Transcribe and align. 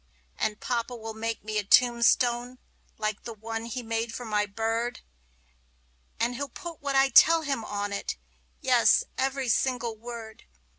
And 0.39 0.59
papa 0.59 0.95
will 0.95 1.13
make 1.13 1.43
me 1.43 1.59
a 1.59 1.63
tombstone, 1.63 2.57
like 2.97 3.21
the 3.23 3.35
one 3.35 3.65
he 3.65 3.83
made 3.83 4.11
for 4.15 4.25
my 4.25 4.47
bird; 4.47 5.01
And 6.19 6.33
he'll 6.33 6.49
put 6.49 6.81
what 6.81 6.95
I 6.95 7.09
tell 7.09 7.43
him 7.43 7.63
on 7.63 7.93
it 7.93 8.17
yes, 8.61 9.03
every 9.19 9.47
single 9.47 9.95
word! 9.95 10.45